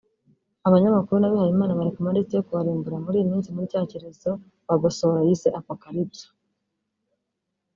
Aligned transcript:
abanyamakuru 0.67 1.17
n’abihaye 1.19 1.51
Imana 1.55 1.77
bari 1.77 1.91
ku 1.95 1.99
malisiti 2.05 2.33
yo 2.35 2.45
kubarimbura 2.47 3.03
muri 3.05 3.15
iyi 3.17 3.29
minsi 3.31 3.53
muri 3.53 3.71
cya 3.71 3.81
cyorezo 3.89 4.31
Bagosora 4.67 5.19
yise 5.27 5.47
‘Apocalypse’ 5.59 6.23